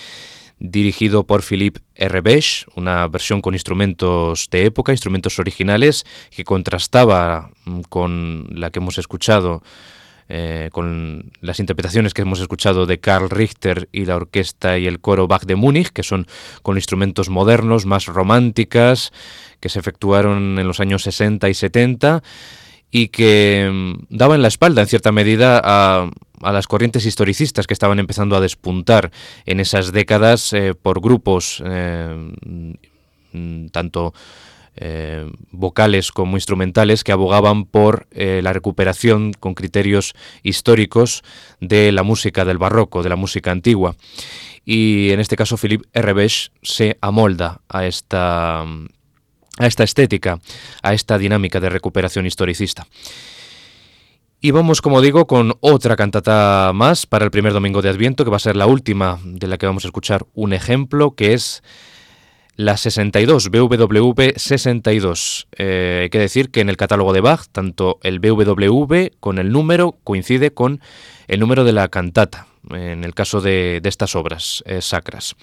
dirigido 0.59 1.27
por 1.27 1.43
Philippe 1.43 1.83
Herbesch, 1.95 2.65
una 2.75 3.07
versión 3.07 3.43
con 3.43 3.53
instrumentos 3.53 4.49
de 4.51 4.65
época, 4.65 4.93
instrumentos 4.93 5.39
originales, 5.39 6.07
que 6.31 6.43
contrastaba 6.43 7.51
mm, 7.67 7.81
con 7.91 8.47
la 8.51 8.71
que 8.71 8.79
hemos 8.79 8.97
escuchado 8.97 9.63
eh, 10.29 10.71
con 10.73 11.33
las 11.41 11.61
interpretaciones 11.61 12.15
que 12.15 12.23
hemos 12.23 12.41
escuchado 12.41 12.87
de 12.87 12.99
Karl 12.99 13.29
Richter 13.29 13.89
y 13.93 14.07
la 14.07 14.17
orquesta 14.17 14.79
y 14.79 14.87
el 14.87 15.01
coro 15.01 15.29
Bach 15.29 15.45
de 15.45 15.57
Múnich, 15.57 15.91
que 15.91 16.03
son 16.03 16.27
con 16.63 16.77
instrumentos 16.77 17.29
modernos, 17.29 17.87
más 17.87 18.07
románticas, 18.07 19.13
que 19.61 19.69
se 19.69 19.79
efectuaron 19.79 20.59
en 20.59 20.67
los 20.67 20.81
años 20.81 21.03
60 21.03 21.49
y 21.49 21.55
70 21.55 22.23
y 22.91 23.09
que 23.09 23.69
mm, 23.73 24.07
daban 24.09 24.41
la 24.41 24.49
espalda 24.49 24.83
en 24.83 24.89
cierta 24.89 25.11
medida 25.13 25.61
a, 25.63 26.11
las 26.41 26.67
corrientes 26.67 27.07
historicistas 27.07 27.67
que 27.67 27.75
estaban 27.75 27.99
empezando 27.99 28.37
a 28.37 28.41
despuntar 28.41 29.11
en 29.47 29.61
esas 29.61 29.93
décadas 29.93 30.53
eh, 30.53 30.75
por 30.75 31.01
grupos 31.01 31.63
eh, 31.67 32.33
mm, 33.33 33.67
tanto 33.73 34.15
eh, 34.77 35.31
vocales 35.51 36.11
como 36.11 36.37
instrumentales 36.37 37.05
que 37.05 37.13
abogaban 37.13 37.65
por 37.65 38.07
eh, 38.11 38.41
la 38.43 38.53
recuperación 38.53 39.33
con 39.33 39.55
criterios 39.55 40.15
históricos 40.43 41.23
de 41.61 41.93
la 41.93 42.03
música 42.03 42.45
del 42.45 42.59
barroco, 42.59 43.03
de 43.03 43.09
la 43.09 43.17
música 43.17 43.51
antigua. 43.51 43.97
Y 44.65 45.11
en 45.11 45.21
este 45.21 45.37
caso 45.37 45.57
Philippe 45.57 45.89
Herbesch 45.93 46.51
se 46.63 46.97
amolda 47.01 47.61
a 47.69 47.87
esta, 47.87 48.63
a 48.63 49.67
esta 49.67 49.85
estética, 49.85 50.41
a 50.83 50.95
esta 50.95 51.19
dinámica 51.19 51.61
de 51.61 51.69
recuperación 51.69 52.27
historicista. 52.27 52.87
Y 54.41 54.51
vamos, 54.51 54.83
como 54.83 55.01
digo, 55.01 55.27
con 55.27 55.55
otra 55.61 55.97
cantata 55.97 56.73
más 56.75 57.07
para 57.07 57.25
el 57.25 57.31
primer 57.31 57.55
domingo 57.55 57.81
de 57.81 57.89
Adviento, 57.89 58.25
que 58.25 58.31
va 58.31 58.37
a 58.37 58.41
ser 58.41 58.57
la 58.57 58.67
última 58.67 59.19
de 59.25 59.47
la 59.47 59.57
que 59.57 59.65
vamos 59.65 59.85
a 59.85 59.89
escuchar 59.89 60.27
un 60.35 60.53
ejemplo, 60.53 61.13
que 61.13 61.33
es 61.33 61.63
la 62.57 62.77
62, 62.77 63.51
BWV 63.51 64.35
62. 64.37 65.49
Eh, 65.57 66.01
hay 66.03 66.11
que 66.11 66.19
decir 66.19 66.51
que 66.51 66.61
en 66.61 66.69
el 66.69 66.77
catálogo 66.77 67.13
de 67.13 67.21
Bach, 67.21 67.47
tanto 67.51 67.99
el 68.03 68.21
BWV 68.21 69.11
con 69.21 69.39
el 69.39 69.51
número 69.51 69.97
coincide 70.05 70.53
con 70.53 70.81
el 71.27 71.41
número 71.41 71.65
de 71.65 71.73
la 71.73 71.89
cantata, 71.89 72.47
en 72.71 73.05
el 73.05 73.15
caso 73.15 73.41
de, 73.41 73.81
estas 73.85 74.15
obras 74.15 74.63
eh, 74.67 74.81
sacras. 74.81 75.35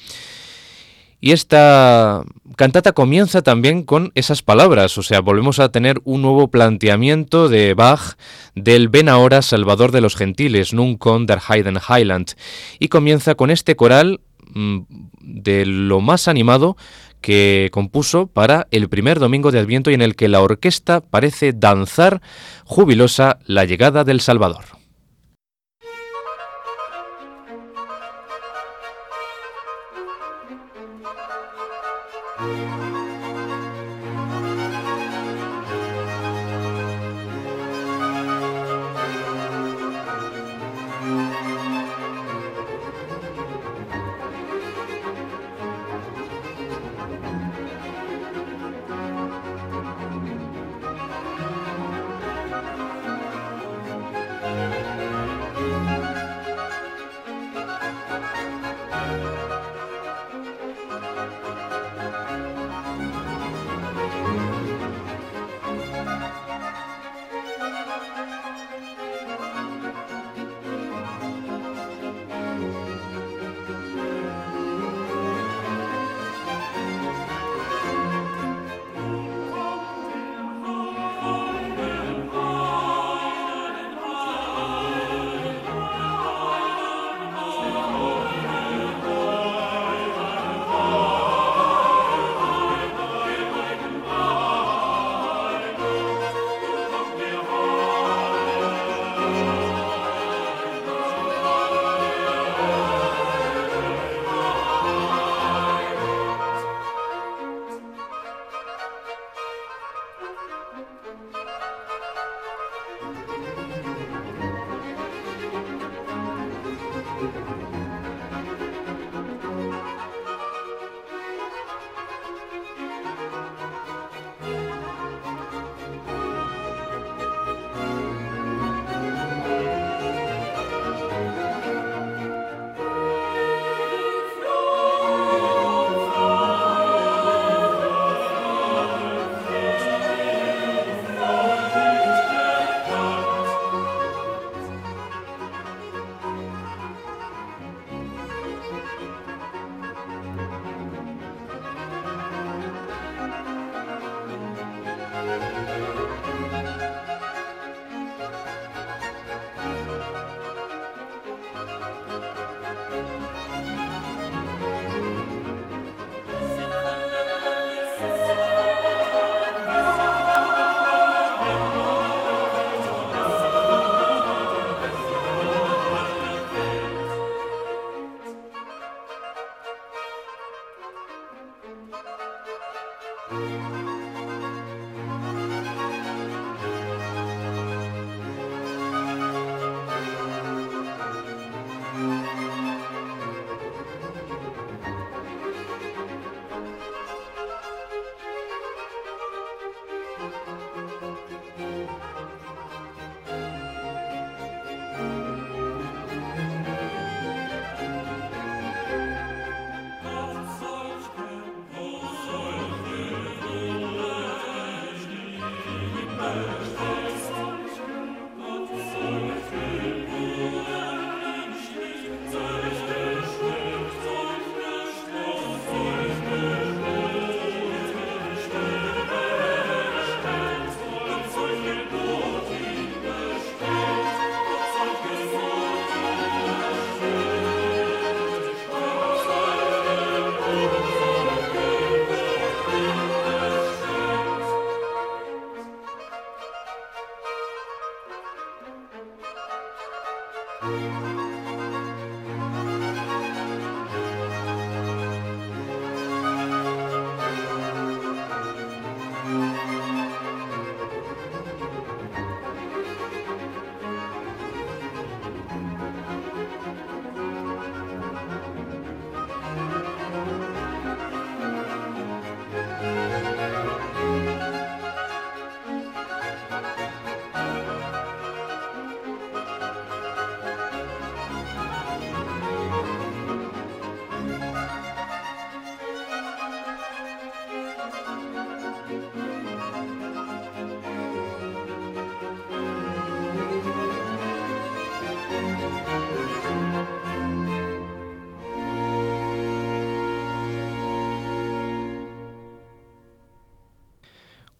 Y 1.23 1.33
esta 1.33 2.23
cantata 2.55 2.93
comienza 2.93 3.43
también 3.43 3.83
con 3.83 4.11
esas 4.15 4.41
palabras, 4.41 4.97
o 4.97 5.03
sea, 5.03 5.21
volvemos 5.21 5.59
a 5.59 5.69
tener 5.69 6.01
un 6.03 6.23
nuevo 6.23 6.47
planteamiento 6.47 7.47
de 7.47 7.75
Bach 7.75 8.15
del 8.55 8.89
Ven 8.89 9.07
ahora 9.07 9.43
Salvador 9.43 9.91
de 9.91 10.01
los 10.01 10.15
Gentiles, 10.15 10.73
Nun 10.73 10.97
con 10.97 11.27
der 11.27 11.39
Heiden 11.47 11.77
Highland, 11.77 12.31
y 12.79 12.87
comienza 12.87 13.35
con 13.35 13.51
este 13.51 13.75
coral 13.75 14.19
de 14.53 15.65
lo 15.65 16.01
más 16.01 16.27
animado 16.27 16.77
que 17.21 17.69
compuso 17.71 18.27
para 18.27 18.67
el 18.71 18.89
primer 18.89 19.19
domingo 19.19 19.51
de 19.51 19.59
Adviento 19.59 19.91
y 19.91 19.93
en 19.93 20.01
el 20.01 20.15
que 20.15 20.27
la 20.27 20.41
orquesta 20.41 21.01
parece 21.01 21.53
danzar 21.53 22.21
jubilosa 22.65 23.39
la 23.45 23.65
llegada 23.65 24.03
del 24.03 24.21
Salvador. 24.21 24.80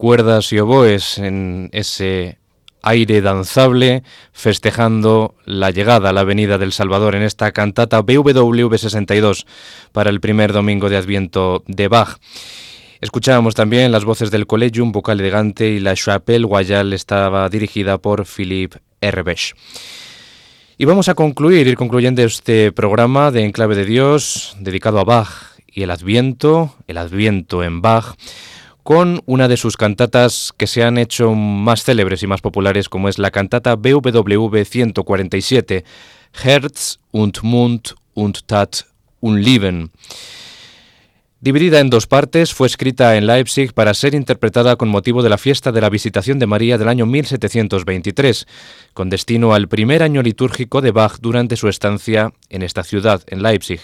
Cuerdas 0.02 0.52
y 0.52 0.58
oboes 0.58 1.20
en 1.20 1.70
ese 1.74 2.40
aire 2.82 3.22
danzable, 3.22 4.02
festejando 4.34 5.36
la 5.46 5.70
llegada 5.70 6.12
la 6.12 6.22
Avenida 6.22 6.58
del 6.58 6.72
Salvador 6.72 7.14
en 7.14 7.22
esta 7.22 7.52
cantata 7.52 8.02
BWV 8.02 8.80
62 8.80 9.46
para 9.92 10.10
el 10.10 10.20
primer 10.20 10.54
domingo 10.54 10.90
de 10.90 10.98
Adviento 10.98 11.64
de 11.68 11.88
Bach. 11.88 12.18
Escuchábamos 13.00 13.54
también 13.54 13.92
las 13.92 14.04
voces 14.04 14.32
del 14.32 14.48
Collegium, 14.48 14.92
vocal 14.92 15.20
elegante, 15.20 15.70
y 15.70 15.80
la 15.80 15.94
Chapelle 15.94 16.48
Royale 16.48 16.96
estaba 16.96 17.48
dirigida 17.48 18.00
por 18.00 18.26
Philippe 18.26 18.80
Herbech. 19.02 19.54
Y 20.80 20.86
vamos 20.86 21.10
a 21.10 21.14
concluir, 21.14 21.68
ir 21.68 21.78
concluyendo 21.78 22.24
este 22.24 22.72
programa 22.72 23.30
de 23.30 23.46
Enclave 23.46 23.76
de 23.76 23.86
Dios, 23.86 24.58
dedicado 24.60 24.98
a 24.98 25.04
Bach 25.04 25.60
y 25.68 25.84
el 25.84 25.92
Adviento, 25.92 26.76
el 26.88 26.98
Adviento 26.98 27.64
en 27.64 27.84
Bach, 27.84 28.16
con 28.84 29.22
una 29.26 29.48
de 29.48 29.58
sus 29.58 29.78
cantatas 29.78 30.54
que 30.58 30.68
se 30.68 30.84
han 30.84 30.98
hecho 30.98 31.34
más 31.34 31.84
célebres 31.84 32.24
y 32.24 32.28
más 32.28 32.42
populares, 32.42 32.90
como 32.90 33.10
es 33.10 33.20
la 33.20 33.32
cantata 33.32 33.76
BWV 33.76 34.66
147, 34.66 35.84
Herz 36.44 37.00
und 37.12 37.40
Mund 37.44 37.96
und 38.14 38.40
Tat 38.46 38.86
und 39.20 39.44
Leben. 39.44 39.92
Dividida 41.44 41.80
en 41.80 41.90
dos 41.90 42.06
partes, 42.06 42.54
fue 42.54 42.68
escrita 42.68 43.18
en 43.18 43.26
Leipzig 43.26 43.74
para 43.74 43.96
ser 43.96 44.14
interpretada 44.14 44.76
con 44.76 44.90
motivo 44.90 45.24
de 45.24 45.30
la 45.30 45.40
fiesta 45.40 45.72
de 45.72 45.82
la 45.82 45.90
Visitación 45.90 46.38
de 46.38 46.46
María 46.46 46.78
del 46.78 46.88
año 46.88 47.08
1723, 47.08 48.46
con 48.94 49.10
destino 49.10 49.56
al 49.56 49.68
primer 49.68 50.04
año 50.04 50.22
litúrgico 50.22 50.82
de 50.82 50.92
Bach 50.92 51.18
durante 51.20 51.56
su 51.56 51.68
estancia 51.68 52.32
en 52.50 52.62
esta 52.62 52.84
ciudad, 52.84 53.24
en 53.26 53.42
Leipzig. 53.42 53.82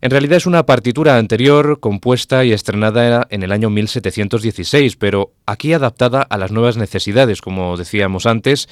En 0.00 0.10
realidad 0.10 0.36
es 0.36 0.46
una 0.46 0.66
partitura 0.66 1.16
anterior, 1.16 1.80
compuesta 1.80 2.44
y 2.44 2.52
estrenada 2.52 3.26
en 3.30 3.42
el 3.42 3.50
año 3.50 3.70
1716, 3.70 4.96
pero 4.96 5.32
aquí 5.46 5.72
adaptada 5.72 6.22
a 6.22 6.36
las 6.36 6.52
nuevas 6.52 6.76
necesidades, 6.76 7.40
como 7.40 7.76
decíamos 7.76 8.26
antes, 8.26 8.68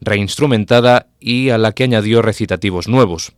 reinstrumentada 0.00 1.06
y 1.20 1.50
a 1.50 1.58
la 1.58 1.72
que 1.72 1.84
añadió 1.84 2.20
recitativos 2.20 2.86
nuevos. 2.86 3.32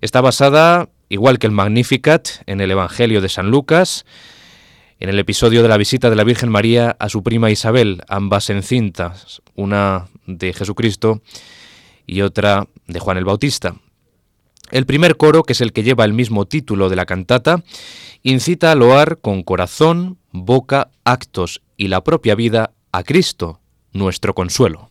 Está 0.00 0.20
basada, 0.20 0.88
igual 1.08 1.38
que 1.38 1.46
el 1.46 1.52
Magnificat, 1.52 2.28
en 2.46 2.60
el 2.60 2.70
Evangelio 2.70 3.20
de 3.20 3.28
San 3.28 3.50
Lucas, 3.50 4.04
en 4.98 5.08
el 5.08 5.18
episodio 5.18 5.62
de 5.62 5.68
la 5.68 5.76
visita 5.76 6.10
de 6.10 6.16
la 6.16 6.24
Virgen 6.24 6.48
María 6.48 6.96
a 6.98 7.08
su 7.08 7.22
prima 7.22 7.50
Isabel, 7.50 8.02
ambas 8.08 8.50
en 8.50 8.62
cintas, 8.62 9.40
una 9.54 10.08
de 10.26 10.52
Jesucristo 10.52 11.20
y 12.06 12.22
otra 12.22 12.66
de 12.86 12.98
Juan 12.98 13.18
el 13.18 13.24
Bautista. 13.24 13.76
El 14.70 14.86
primer 14.86 15.16
coro, 15.16 15.42
que 15.42 15.52
es 15.52 15.60
el 15.60 15.72
que 15.72 15.82
lleva 15.82 16.04
el 16.04 16.12
mismo 16.12 16.46
título 16.46 16.88
de 16.88 16.96
la 16.96 17.06
cantata, 17.06 17.62
incita 18.22 18.72
a 18.72 18.74
loar 18.74 19.18
con 19.20 19.42
corazón, 19.42 20.18
boca, 20.32 20.90
actos 21.04 21.62
y 21.76 21.88
la 21.88 22.02
propia 22.02 22.34
vida 22.34 22.72
a 22.92 23.02
Cristo, 23.02 23.60
nuestro 23.92 24.34
consuelo. 24.34 24.90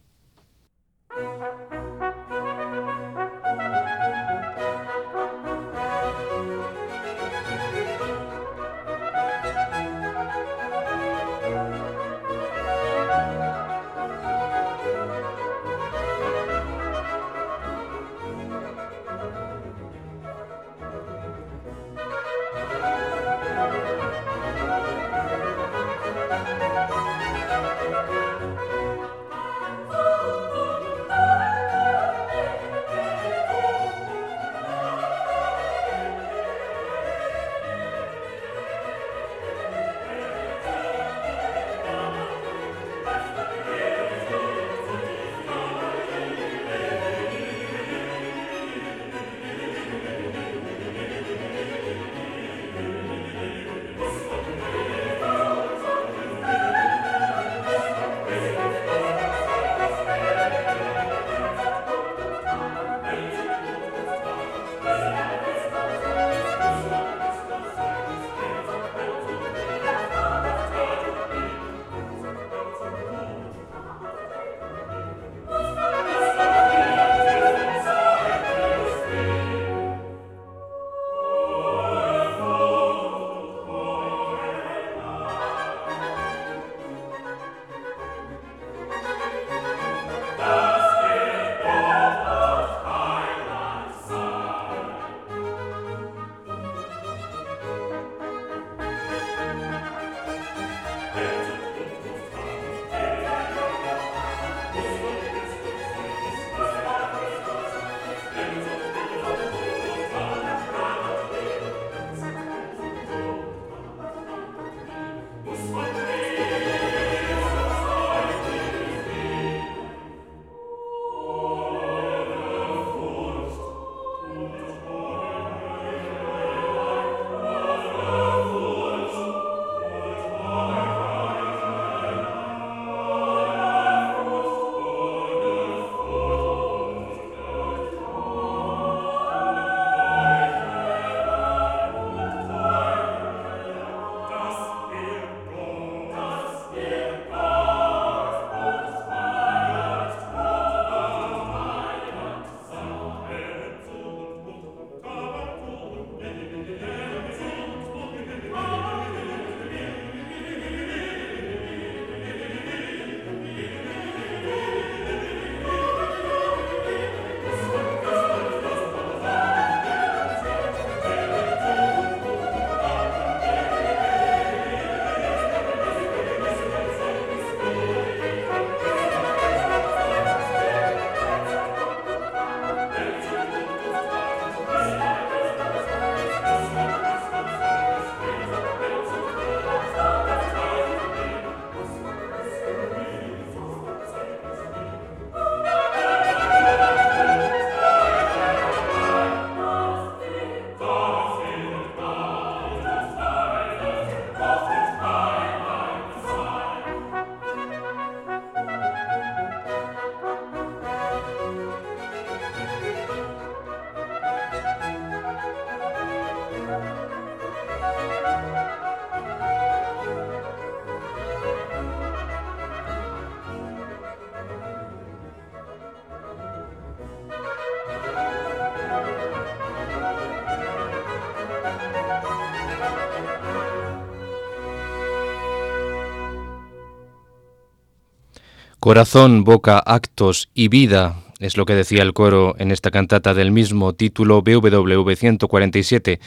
Corazón, 238.85 239.43
boca, 239.43 239.79
actos 239.79 240.49
y 240.53 240.67
vida 240.67 241.15
es 241.39 241.57
lo 241.57 241.65
que 241.65 241.73
decía 241.73 242.03
el 242.03 242.13
coro 242.13 242.53
en 242.59 242.69
esta 242.69 242.91
cantata 242.91 243.33
del 243.33 243.51
mismo 243.51 243.93
título 243.93 244.43
BWV 244.43 245.15
147, 245.15 246.19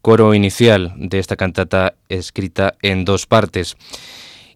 coro 0.00 0.32
inicial 0.32 0.94
de 0.96 1.18
esta 1.18 1.36
cantata 1.36 1.96
escrita 2.08 2.76
en 2.80 3.04
dos 3.04 3.26
partes. 3.26 3.76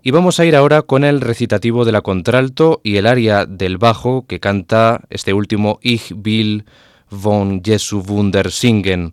Y 0.03 0.12
vamos 0.12 0.40
a 0.40 0.46
ir 0.46 0.57
ahora 0.57 0.80
con 0.80 1.05
el 1.05 1.20
recitativo 1.20 1.84
de 1.84 1.92
la 1.92 2.00
contralto 2.00 2.80
y 2.82 2.96
el 2.96 3.07
aria 3.07 3.44
del 3.44 3.76
bajo 3.76 4.24
que 4.26 4.40
canta 4.40 5.03
este 5.11 5.34
último 5.34 5.78
Ich 5.82 6.11
will 6.24 6.64
von 7.11 7.61
Jesu 7.62 8.03
Wunder 8.03 8.50
singen. 8.50 9.12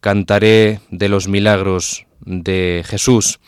Cantaré 0.00 0.80
de 0.90 1.10
los 1.10 1.28
milagros 1.28 2.06
de 2.24 2.84
Jesús. 2.86 3.38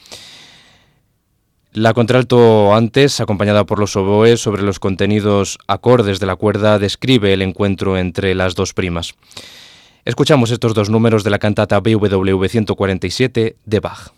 La 1.73 1.93
contralto 1.93 2.75
antes, 2.75 3.21
acompañada 3.21 3.64
por 3.64 3.79
los 3.79 3.95
oboes 3.95 4.41
sobre 4.41 4.62
los 4.62 4.81
contenidos 4.81 5.59
acordes 5.66 6.19
de 6.19 6.27
la 6.27 6.37
cuerda, 6.37 6.79
describe 6.79 7.33
el 7.35 7.43
encuentro 7.43 7.99
entre 7.99 8.35
las 8.35 8.55
dos 8.55 8.73
primas. 8.73 9.14
Escuchamos 10.07 10.51
estos 10.51 10.73
dos 10.73 10.89
números 10.89 11.25
de 11.25 11.31
la 11.31 11.39
cantata 11.39 11.79
BWV 11.81 12.49
147 12.49 13.57
de 13.66 13.81
Bach. 13.81 14.18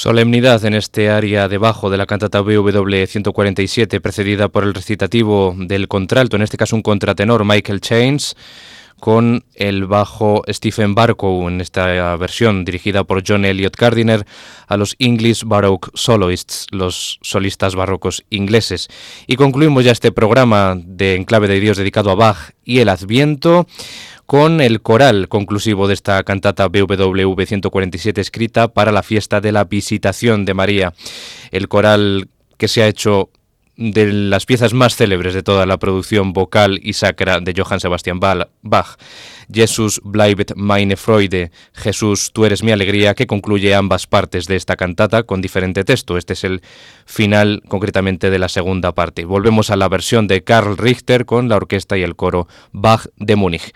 Solemnidad 0.00 0.64
en 0.64 0.72
este 0.72 1.10
área 1.10 1.46
debajo 1.46 1.90
de 1.90 1.98
la 1.98 2.06
cantata 2.06 2.40
BW 2.40 3.04
147, 3.06 4.00
precedida 4.00 4.48
por 4.48 4.64
el 4.64 4.72
recitativo 4.72 5.54
del 5.58 5.88
contralto, 5.88 6.36
en 6.36 6.42
este 6.42 6.56
caso 6.56 6.74
un 6.74 6.80
contratenor 6.80 7.44
Michael 7.44 7.82
Chains, 7.82 8.34
con 8.98 9.44
el 9.54 9.84
bajo 9.84 10.42
Stephen 10.48 10.94
Barkow 10.94 11.48
en 11.48 11.60
esta 11.60 12.16
versión 12.16 12.64
dirigida 12.64 13.04
por 13.04 13.22
John 13.26 13.44
Elliot 13.44 13.76
Gardiner 13.76 14.24
a 14.68 14.78
los 14.78 14.96
English 14.98 15.44
Baroque 15.44 15.90
Soloists, 15.92 16.66
los 16.70 17.18
solistas 17.20 17.74
barrocos 17.74 18.24
ingleses. 18.30 18.88
Y 19.26 19.36
concluimos 19.36 19.84
ya 19.84 19.92
este 19.92 20.12
programa 20.12 20.78
de 20.82 21.16
Enclave 21.16 21.46
de 21.46 21.60
Dios 21.60 21.76
dedicado 21.76 22.10
a 22.10 22.14
Bach 22.14 22.52
y 22.64 22.78
el 22.78 22.88
Adviento 22.88 23.66
con 24.30 24.60
el 24.60 24.80
coral 24.80 25.28
conclusivo 25.28 25.88
de 25.88 25.94
esta 25.94 26.22
cantata 26.22 26.68
BWV 26.68 27.46
147 27.46 28.20
escrita 28.20 28.68
para 28.68 28.92
la 28.92 29.02
fiesta 29.02 29.40
de 29.40 29.50
la 29.50 29.64
visitación 29.64 30.44
de 30.44 30.54
María. 30.54 30.92
El 31.50 31.66
coral 31.66 32.28
que 32.56 32.68
se 32.68 32.80
ha 32.80 32.86
hecho 32.86 33.30
de 33.76 34.12
las 34.12 34.46
piezas 34.46 34.72
más 34.72 34.94
célebres 34.94 35.34
de 35.34 35.42
toda 35.42 35.66
la 35.66 35.78
producción 35.78 36.32
vocal 36.32 36.78
y 36.80 36.92
sacra 36.92 37.40
de 37.40 37.54
Johann 37.56 37.80
Sebastian 37.80 38.20
Bach, 38.20 38.98
Jesus 39.52 40.00
bleibet 40.04 40.54
meine 40.54 40.96
Freude, 40.96 41.50
Jesús, 41.72 42.30
tú 42.32 42.44
eres 42.44 42.62
mi 42.62 42.70
alegría, 42.70 43.14
que 43.14 43.26
concluye 43.26 43.74
ambas 43.74 44.06
partes 44.06 44.46
de 44.46 44.54
esta 44.54 44.76
cantata 44.76 45.24
con 45.24 45.40
diferente 45.42 45.82
texto. 45.82 46.16
Este 46.16 46.34
es 46.34 46.44
el 46.44 46.62
final 47.04 47.64
concretamente 47.66 48.30
de 48.30 48.38
la 48.38 48.48
segunda 48.48 48.92
parte. 48.92 49.24
Volvemos 49.24 49.70
a 49.70 49.76
la 49.76 49.88
versión 49.88 50.28
de 50.28 50.44
Karl 50.44 50.76
Richter 50.76 51.26
con 51.26 51.48
la 51.48 51.56
orquesta 51.56 51.98
y 51.98 52.02
el 52.02 52.14
coro 52.14 52.46
Bach 52.70 53.06
de 53.16 53.34
Múnich. 53.34 53.72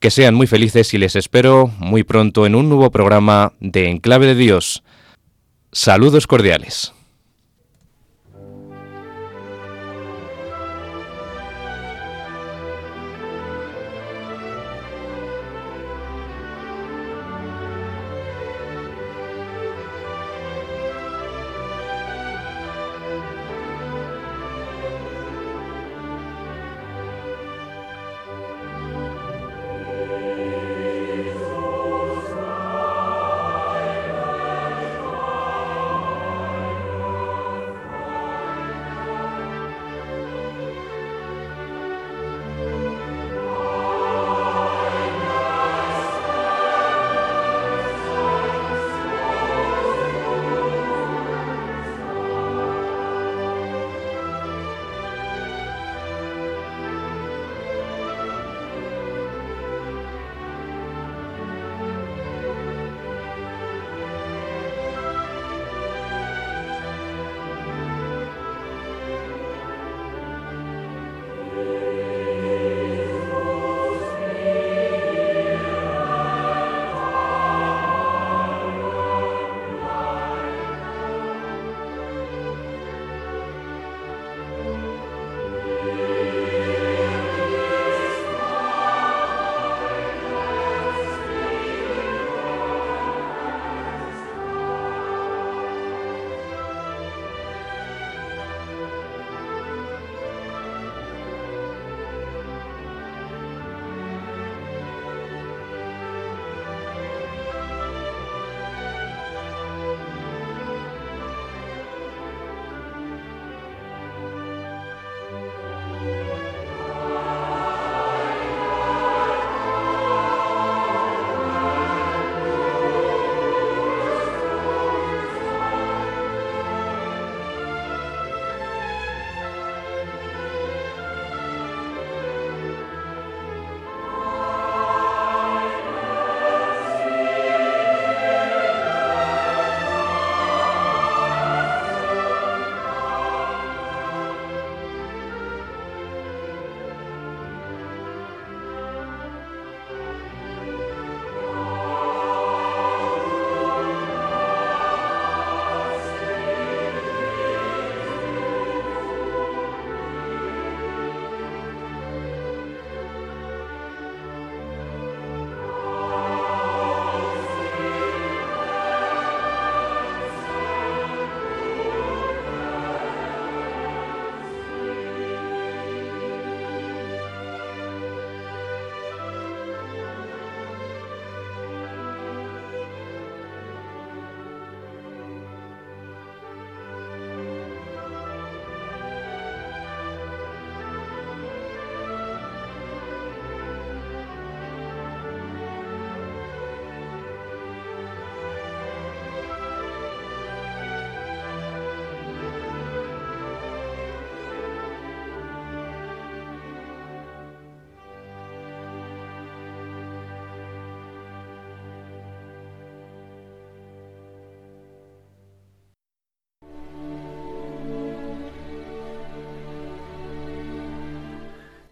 Que 0.00 0.10
sean 0.10 0.34
muy 0.34 0.46
felices 0.46 0.94
y 0.94 0.98
les 0.98 1.16
espero 1.16 1.72
muy 1.78 2.04
pronto 2.04 2.46
en 2.46 2.54
un 2.54 2.68
nuevo 2.68 2.90
programa 2.90 3.52
de 3.60 3.88
Enclave 3.90 4.26
de 4.26 4.34
Dios. 4.36 4.84
Saludos 5.72 6.26
cordiales. 6.26 6.92